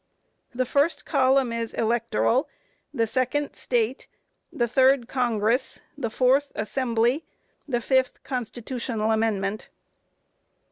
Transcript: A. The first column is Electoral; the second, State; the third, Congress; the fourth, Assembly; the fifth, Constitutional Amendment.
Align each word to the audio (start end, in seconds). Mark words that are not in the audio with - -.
A. 0.51 0.57
The 0.57 0.65
first 0.65 1.05
column 1.05 1.53
is 1.53 1.75
Electoral; 1.75 2.49
the 2.91 3.05
second, 3.05 3.53
State; 3.53 4.07
the 4.51 4.67
third, 4.67 5.07
Congress; 5.07 5.79
the 5.95 6.09
fourth, 6.09 6.51
Assembly; 6.55 7.23
the 7.67 7.81
fifth, 7.81 8.23
Constitutional 8.23 9.11
Amendment. 9.11 9.69